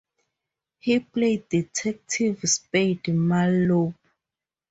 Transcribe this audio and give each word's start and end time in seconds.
He 0.79 0.99
played 0.99 1.47
detective 1.47 2.39
Spade 2.45 3.07
Marlow. 3.09 3.93